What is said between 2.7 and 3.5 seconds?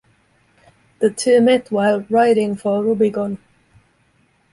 "Rubicon".